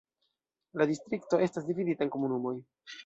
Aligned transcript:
La 0.81 0.87
distrikto 0.93 1.41
estas 1.49 1.67
dividita 1.69 2.07
en 2.07 2.13
komunumoj. 2.17 2.57